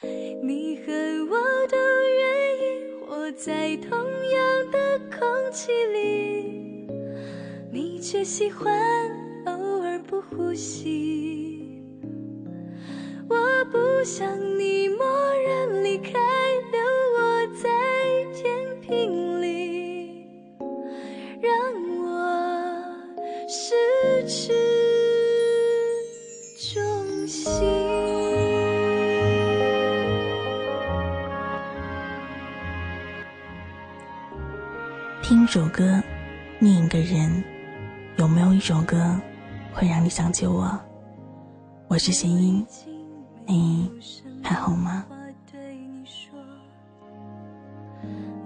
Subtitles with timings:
[0.00, 0.92] 你和
[1.28, 6.86] 我都愿意活在同样的空气里，
[7.72, 8.72] 你却喜欢
[9.46, 11.82] 偶尔不呼吸。
[13.28, 13.36] 我
[13.72, 15.04] 不想你默
[35.50, 35.98] 首歌，
[36.58, 37.42] 念一个人，
[38.18, 39.18] 有没有一首歌
[39.72, 40.78] 会让你想起我？
[41.88, 42.66] 我是弦音，
[43.46, 43.90] 你
[44.44, 45.06] 还好吗？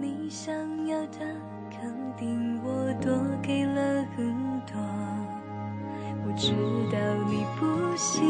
[0.00, 0.54] 你想
[0.86, 1.18] 要的
[1.72, 4.80] 肯定我多给了很多，
[6.24, 6.52] 我知
[6.92, 8.20] 道你不喜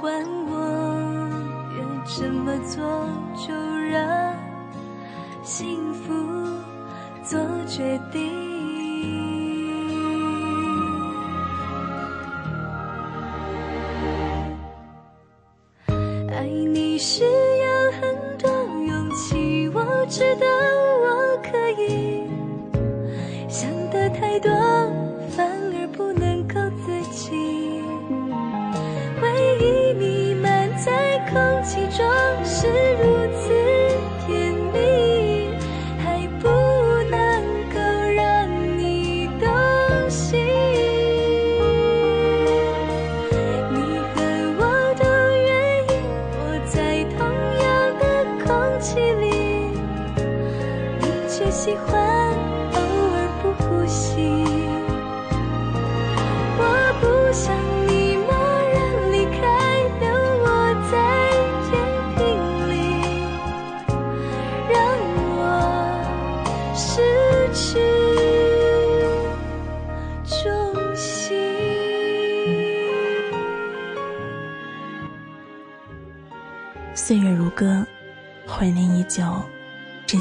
[0.00, 0.12] 欢
[0.48, 0.58] 我
[1.76, 1.80] 也
[2.18, 2.82] 这么做，
[3.36, 3.54] 就
[3.86, 4.34] 让
[5.44, 6.12] 幸福
[7.22, 8.20] 做决定。
[16.28, 18.50] 爱你需要很多
[18.86, 20.46] 勇气，我知道
[21.00, 22.24] 我可以。
[23.48, 24.50] 想的太多，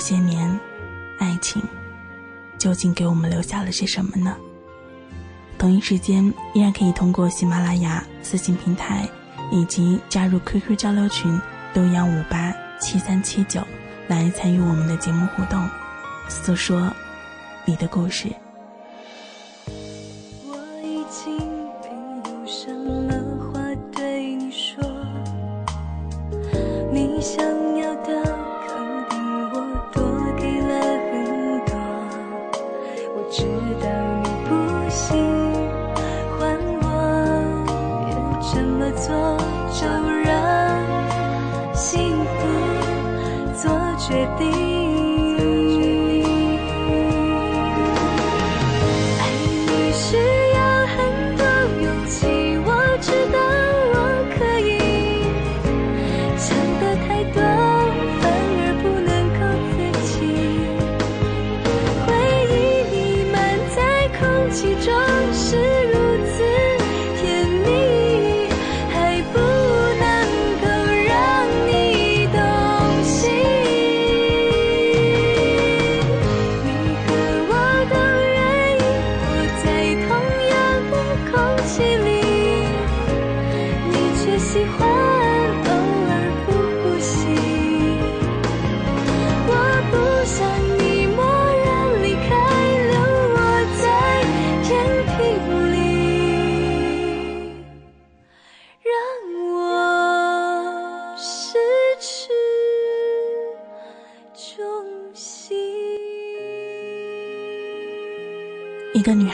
[0.01, 0.59] 些年，
[1.19, 1.63] 爱情
[2.57, 4.35] 究竟给我们留下了些什么呢？
[5.57, 9.07] 同一时间，依然可以通过喜马拉雅私信平台，
[9.51, 11.39] 以及加入 QQ 交流群
[11.75, 13.61] 六幺五八七三七九
[14.07, 15.69] 来参与我们的节目互动，
[16.27, 16.91] 诉说
[17.63, 18.27] 你的故事。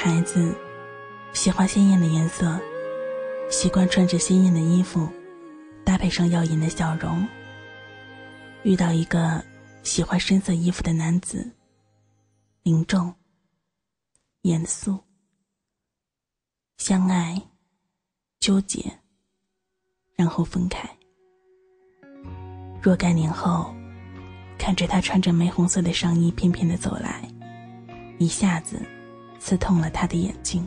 [0.07, 0.55] 孩子
[1.33, 2.57] 喜欢鲜艳的颜色，
[3.49, 5.05] 习惯穿着鲜艳的衣服，
[5.83, 7.27] 搭配上耀眼的笑容。
[8.63, 9.43] 遇到一个
[9.83, 11.51] 喜欢深色衣服的男子，
[12.63, 13.13] 凝重、
[14.43, 14.97] 严肃、
[16.77, 17.39] 相爱、
[18.39, 18.89] 纠结，
[20.15, 20.89] 然后分开。
[22.81, 23.75] 若干年后，
[24.57, 27.29] 看着他穿着玫红色的上衣翩翩的走来，
[28.19, 28.79] 一下子
[29.39, 30.65] 刺痛了他的眼睛。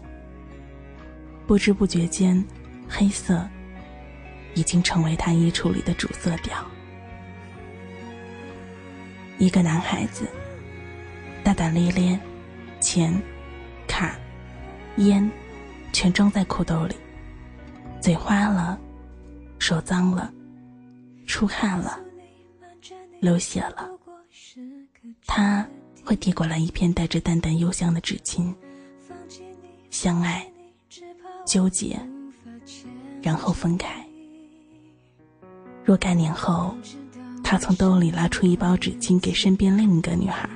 [1.46, 2.44] 不知不觉间，
[2.88, 3.49] 黑色
[4.55, 6.64] 已经成为他衣橱里的主色调。
[9.38, 10.28] 一个男孩子，
[11.43, 12.20] 大大咧咧，
[12.78, 13.20] 钱、
[13.88, 14.14] 卡、
[14.99, 15.28] 烟，
[15.93, 16.94] 全装在裤兜里，
[18.00, 18.78] 嘴花了，
[19.58, 20.32] 手脏了，
[21.26, 21.99] 出汗了，
[23.20, 23.88] 流血了，
[25.26, 25.67] 他
[26.05, 28.55] 会递过来一片带着淡淡幽香的纸巾。
[29.91, 30.47] 相爱，
[31.47, 31.99] 纠结，
[33.20, 34.05] 然后分开。
[35.85, 36.75] 若干年后，
[37.43, 40.49] 他从兜里拉出一包纸巾给身边另一个女孩。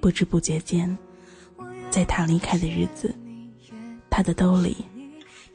[0.00, 0.98] 不知不觉间，
[1.88, 3.14] 在他离开的日子，
[4.10, 4.76] 他的兜里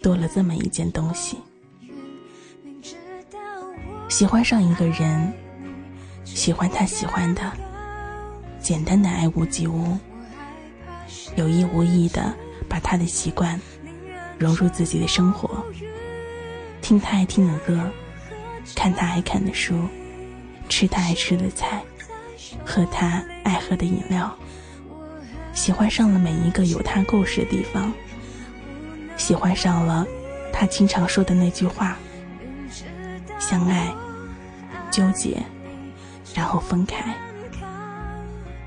[0.01, 1.37] 多了这么一件东西。
[4.07, 5.33] 喜欢上一个人，
[6.23, 7.41] 喜欢他喜欢的，
[8.67, 9.97] 简单的爱屋及乌，
[11.37, 12.33] 有意无意的
[12.67, 13.57] 把他的习惯
[14.37, 15.63] 融入自己的生活，
[16.81, 17.89] 听他爱听的歌，
[18.75, 19.87] 看他爱看的书，
[20.67, 21.81] 吃他爱吃的菜，
[22.65, 24.37] 喝他爱喝的饮料，
[25.53, 27.93] 喜欢上了每一个有他故事的地方，
[29.15, 30.05] 喜欢上了
[30.51, 31.97] 他经常说的那句话。
[33.39, 33.93] 相爱，
[34.91, 35.41] 纠结，
[36.35, 37.15] 然后分开。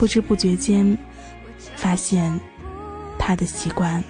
[0.01, 0.97] 不知不觉间，
[1.77, 2.41] 发现
[3.19, 4.03] 他的习惯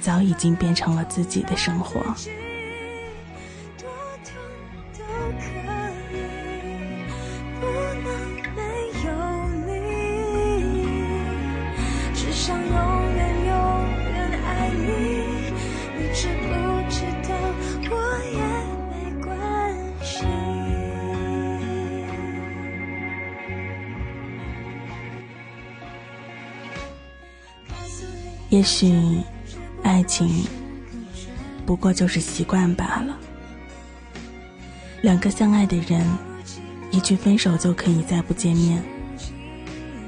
[0.00, 2.00] 早已经变成了自己的生活。
[28.60, 29.22] 也许，
[29.82, 30.44] 爱情
[31.64, 33.16] 不过就是习惯罢了。
[35.00, 36.06] 两个相爱的人，
[36.90, 38.82] 一句分手就可以再不见面。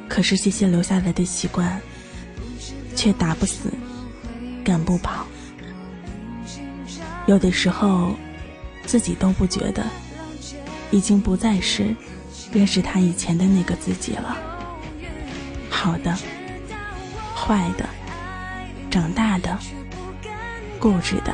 [0.07, 1.81] 可是这些留下来的习惯，
[2.95, 3.73] 却打不死，
[4.63, 5.27] 赶不跑。
[7.25, 8.15] 有的时候，
[8.85, 9.83] 自己都不觉得，
[10.91, 11.97] 已经不再是
[12.53, 14.37] 认识他以前的那个自己了。
[15.71, 16.15] 好的，
[17.35, 17.89] 坏的。
[18.93, 19.59] 长大的，
[20.79, 21.33] 固执的，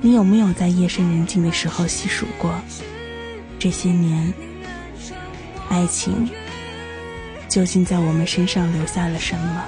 [0.00, 2.52] 你有没有在夜深人静的时候细数过，
[3.60, 4.34] 这些年，
[5.68, 6.28] 爱情
[7.48, 9.64] 究竟在我们身上留下了什么？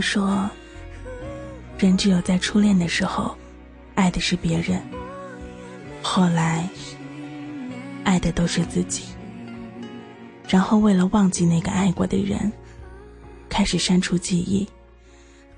[0.00, 0.48] 说，
[1.78, 3.36] 人只有在初恋的时候，
[3.94, 4.80] 爱的是别人，
[6.02, 6.68] 后来
[8.04, 9.04] 爱的都是自己，
[10.48, 12.50] 然后为了忘记那个爱过的人，
[13.48, 14.68] 开始删除记忆，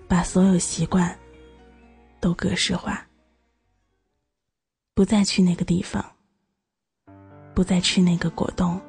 [0.08, 1.16] 把所有习惯
[2.20, 3.06] 都格式化，
[4.94, 6.04] 不再去那个地方，
[7.54, 8.80] 不再吃那个果冻，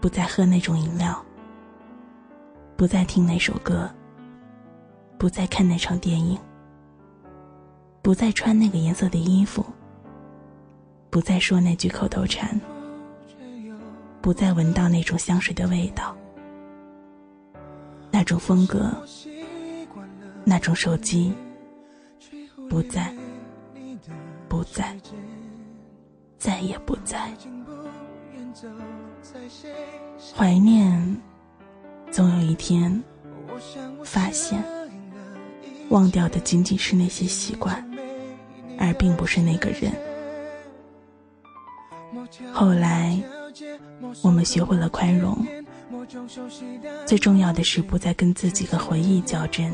[0.00, 1.22] 不再喝那种饮料。
[2.78, 3.90] 不再听那首歌，
[5.18, 6.38] 不再看那场电影，
[8.02, 9.64] 不再穿那个颜色的衣服，
[11.10, 12.60] 不再说那句口头禅，
[14.20, 16.14] 不再闻到那种香水的味道，
[18.10, 18.92] 那种风格，
[20.44, 21.32] 那种手机，
[22.68, 23.14] 不在，
[24.48, 24.94] 不在，
[26.36, 27.32] 再也不在，
[30.34, 31.16] 怀念。
[32.08, 33.02] 总有一天，
[34.04, 34.62] 发现
[35.90, 37.84] 忘掉的仅仅是那些习惯，
[38.78, 39.92] 而并不是那个人。
[42.52, 43.18] 后来，
[44.22, 45.46] 我们学会了宽容，
[47.06, 49.72] 最重要的是不再跟自己的回忆较真，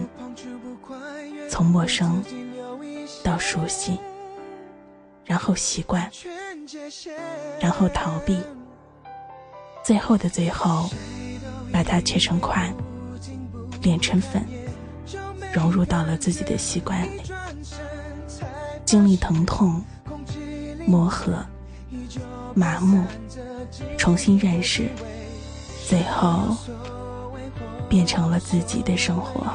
[1.48, 2.22] 从陌生
[3.24, 3.98] 到熟悉，
[5.24, 6.10] 然后习惯，
[7.60, 8.38] 然后逃避，
[9.82, 10.90] 最后的最后，
[11.72, 12.72] 把它切成块，
[13.82, 14.44] 炼成粉，
[15.52, 17.20] 融入到了自己的习惯里，
[18.84, 19.82] 经历疼痛、
[20.86, 21.44] 磨合、
[22.54, 23.04] 麻木，
[23.98, 24.88] 重新认识。
[25.86, 26.56] 最后，
[27.88, 29.52] 变成了自己的生活。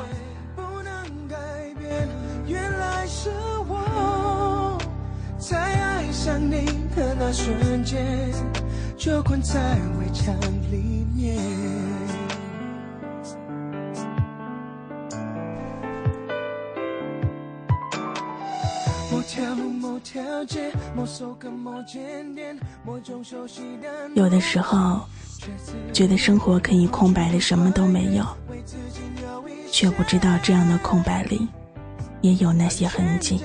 [0.55, 1.35] 不能改
[1.79, 2.07] 变，
[2.45, 3.31] 原来是
[3.67, 4.77] 我
[5.39, 8.31] 在爱上你的那瞬间，
[8.95, 10.35] 就困在围墙
[10.71, 11.37] 里面。
[24.15, 25.01] 有的时候。
[25.93, 28.25] 觉得生活可以空白的什么都没有，
[29.71, 31.47] 却不知道这样的空白里，
[32.21, 33.39] 也有那些痕迹。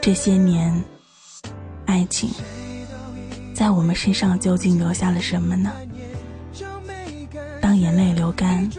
[0.00, 0.82] 这些年，
[1.84, 2.30] 爱情
[3.52, 5.72] 在我们身上究竟留下了什么呢？
[7.60, 8.70] 当眼泪流干，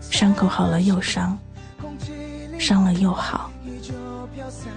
[0.00, 1.38] 伤口好了又伤，
[2.58, 3.49] 伤了又好，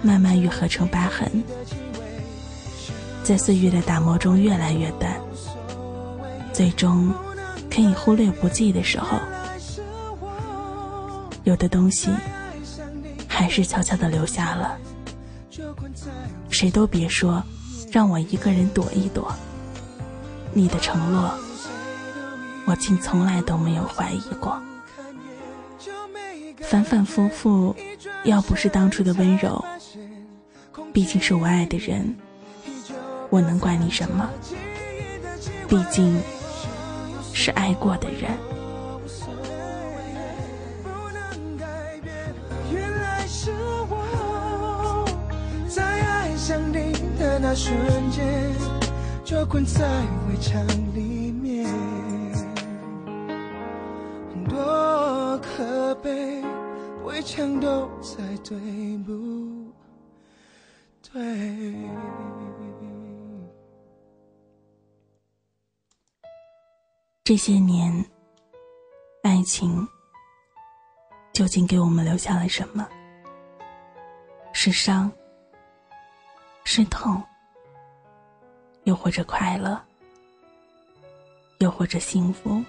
[0.04, 1.42] 慢慢愈合成疤痕，
[3.22, 5.18] 在岁月的打磨中越来越淡。
[6.52, 7.10] 最终
[7.70, 9.18] 可以忽略不计的时候，
[11.44, 12.10] 有的东西
[13.26, 14.78] 还是悄悄的留下了。
[16.50, 17.42] 谁都别说，
[17.90, 19.34] 让我一个人躲一躲。
[20.52, 21.34] 你的承诺，
[22.66, 24.62] 我竟从来都没有怀疑过。
[26.60, 27.74] 反反复复，
[28.22, 29.62] 要不是当初的温柔，
[30.94, 32.16] 毕竟是我爱的人，
[33.28, 34.30] 我能怪你什么？
[35.68, 36.18] 毕竟。
[37.36, 38.30] 是爱过的人。
[42.72, 43.50] 原来是
[43.90, 45.04] 我
[45.66, 47.76] 在爱上你的那瞬
[48.12, 48.24] 间，
[49.24, 49.84] 就困在
[50.28, 51.68] 围墙里面。
[54.48, 56.40] 多可悲，
[57.04, 58.56] 围墙都在对
[59.04, 59.63] 不
[67.22, 68.04] 这些年，
[69.22, 69.86] 爱情
[71.32, 72.88] 究竟给我们留下了什么？
[74.52, 75.08] 是伤，
[76.64, 77.22] 是痛，
[78.82, 79.80] 又或者快乐，
[81.58, 82.60] 又或者幸福，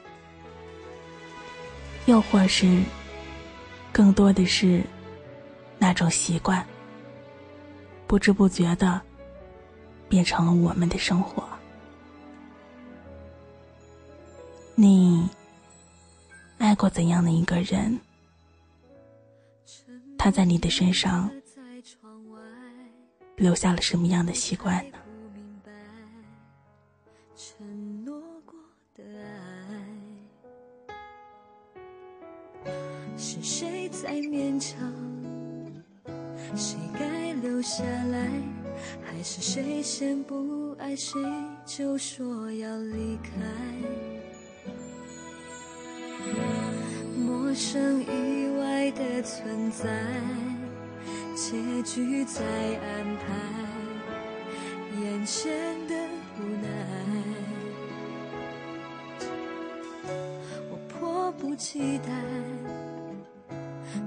[2.06, 2.84] 又或是
[3.92, 4.84] 更多的是
[5.80, 6.64] 那种习惯，
[8.08, 9.02] 不知不觉的
[10.08, 11.44] 变成了我们的生活。
[14.76, 15.30] 你
[16.58, 18.00] 爱过怎样的一个人？
[20.18, 21.32] 他在你的身上
[23.36, 24.98] 留下了什么样的习惯呢？
[33.18, 35.05] 是谁在勉强？
[36.54, 38.30] 谁该留下来？
[39.04, 41.20] 还是谁先不爱谁
[41.66, 43.32] 就说要离开？
[47.18, 49.88] 陌生意外的存在，
[51.36, 53.24] 结局在安排，
[55.02, 55.52] 眼前
[55.88, 55.96] 的
[56.38, 56.68] 无奈，
[60.70, 62.10] 我迫不及待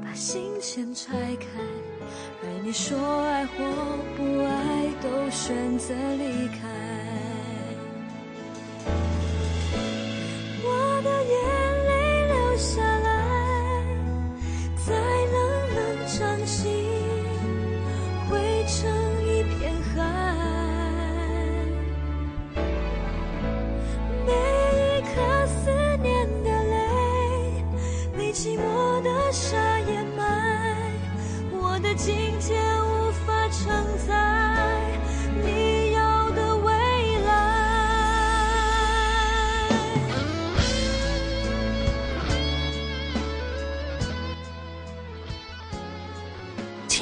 [0.03, 1.47] 把心先拆开，
[2.43, 3.53] 爱你说爱或
[4.17, 6.88] 不爱，都选择离开。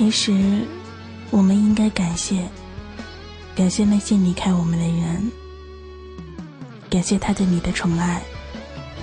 [0.07, 0.65] 其实，
[1.33, 2.49] 我们应该感谢，
[3.57, 5.33] 感谢那些离开我们的人，
[6.89, 8.23] 感谢他对你的宠爱，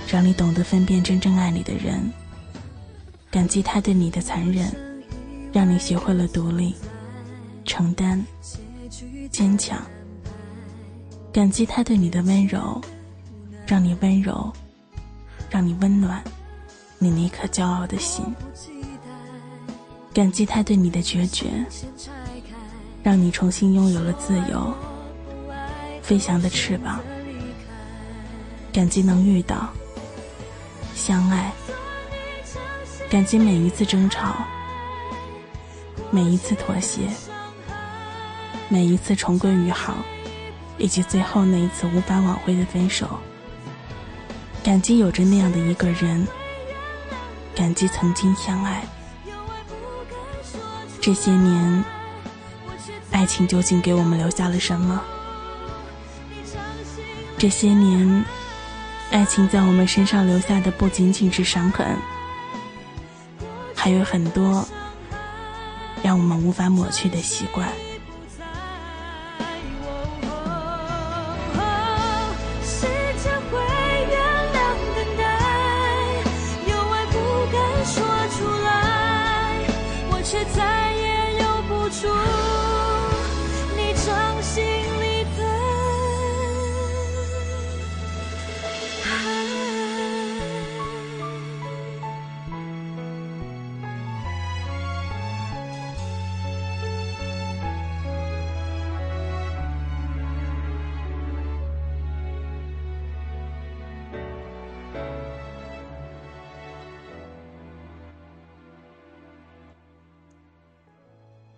[0.08, 2.10] 让你懂得分辨真正爱你的人；
[3.30, 4.74] 感激他对你的残忍，
[5.52, 6.74] 让你学会了独立、
[7.66, 8.24] 承担、
[9.30, 9.76] 坚强；
[11.30, 12.80] 感激他对你的温柔，
[13.66, 14.50] 让你温柔，
[15.50, 16.24] 让你温暖
[16.98, 18.24] 你那颗骄傲的心。
[20.14, 21.46] 感激他对你的决绝，
[23.02, 24.72] 让你重新拥有了自由、
[26.02, 27.00] 飞翔的翅膀。
[28.72, 29.68] 感激能遇到、
[30.94, 31.52] 相爱，
[33.10, 34.36] 感激每一次争吵、
[36.12, 37.08] 每一次妥协、
[38.68, 39.96] 每一次重归于好，
[40.78, 43.18] 以及最后那一次无法挽回的分手。
[44.62, 46.24] 感激有着那样的一个人，
[47.54, 48.84] 感激曾经相爱。
[51.04, 51.84] 这些年，
[53.10, 54.98] 爱情究竟给我们留下了什么？
[57.36, 58.24] 这些年，
[59.10, 61.86] 爱情在我们身上留下的不仅仅是伤痕，
[63.76, 64.66] 还有很多
[66.02, 67.68] 让我们无法抹去的习惯。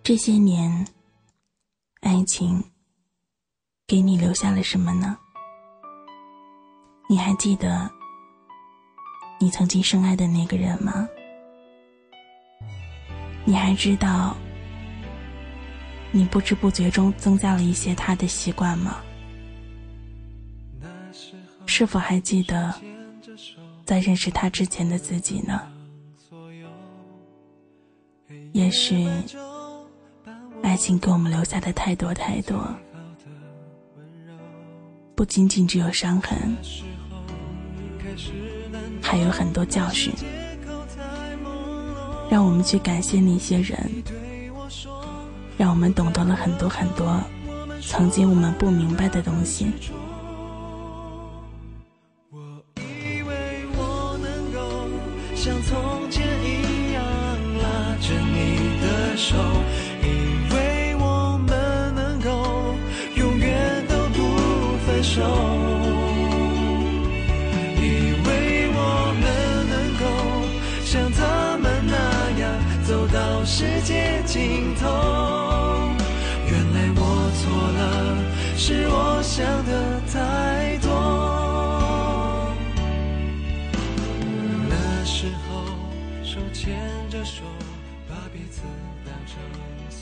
[0.07, 0.87] 这些年，
[1.99, 2.63] 爱情
[3.85, 5.17] 给你留下了什么呢？
[7.09, 7.91] 你还记得
[9.37, 11.09] 你曾经深爱的那个人吗？
[13.43, 14.33] 你还知道
[16.13, 19.03] 你不知不觉中增加了一些他的习惯吗？
[21.65, 22.73] 是否还记得
[23.83, 25.69] 在认识他之前的自己呢？
[28.53, 29.05] 也许。
[30.67, 32.67] 爱情给我们留下的太多太多，
[35.15, 36.57] 不仅仅只有伤痕，
[39.01, 40.13] 还有很多教训。
[42.29, 43.79] 让我们去感谢那些人，
[45.57, 47.17] 让我们懂得了很多很多
[47.81, 49.71] 曾经我们不明白的东西。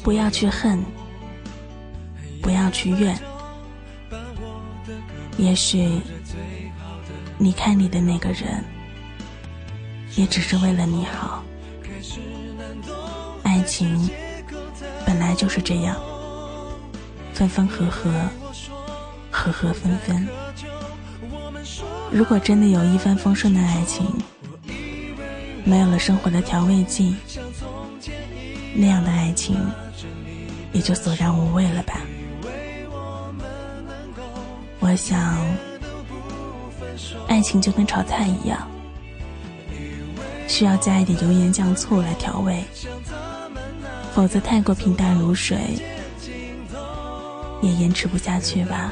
[0.04, 0.84] 不要去恨，
[2.42, 3.18] 不要去怨。
[5.38, 6.00] 也许
[7.40, 8.64] 离开你的那个人，
[10.16, 11.44] 也只是为了你好。
[13.44, 14.10] 爱情
[15.06, 15.96] 本来就是这样，
[17.34, 18.12] 分分合合，
[19.32, 20.28] 合合分分。
[22.12, 24.06] 如果真的有一帆风顺的爱情，
[25.66, 27.16] 没有了生活的调味剂，
[28.76, 29.58] 那样的爱情
[30.72, 32.00] 也就索然无味了吧。
[34.80, 35.44] 我想，
[37.28, 38.68] 爱情就跟炒菜一样，
[40.48, 42.64] 需要加一点油盐酱醋来调味，
[44.14, 45.58] 否则太过平淡如水，
[47.64, 48.92] 也延迟不下去吧。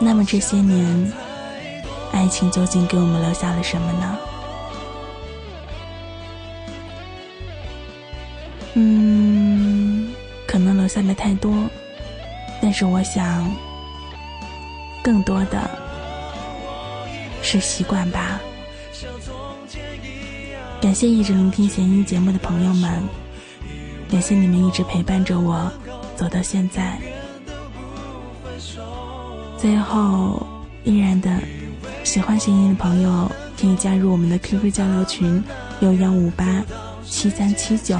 [0.00, 1.12] 那么这些年，
[2.10, 4.18] 爱情究竟给我们留下了什么呢？
[8.74, 10.12] 嗯，
[10.46, 11.52] 可能留下的太多，
[12.60, 13.50] 但是我想。
[15.02, 15.70] 更多的
[17.42, 18.40] 是习惯吧。
[20.80, 23.02] 感谢一直聆听闲音节目的朋友们，
[24.10, 25.70] 感谢你们一直陪伴着我
[26.16, 26.98] 走到现在。
[29.58, 30.46] 最后，
[30.84, 31.30] 依然的
[32.02, 35.44] 喜欢闲音的朋友可以加入我们的 QQ 交流群
[35.80, 36.64] 六幺五八
[37.04, 37.98] 七三七九，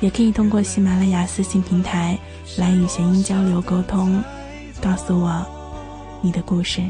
[0.00, 2.18] 也可以通过喜马拉雅私信平台
[2.56, 4.22] 来与弦音交流沟通。
[4.80, 5.44] 告诉我
[6.20, 6.82] 你的故事。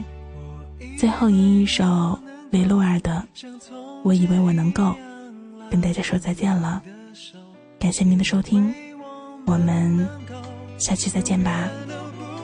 [0.98, 2.18] 最后吟一首
[2.50, 3.24] 雷洛尔的
[4.02, 4.82] 《我以为我能够》，
[5.70, 6.82] 跟大家说再见了。
[7.78, 8.74] 感谢您的收听，
[9.46, 10.06] 我们
[10.76, 11.68] 下期再见吧，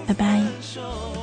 [0.06, 1.13] 拜拜。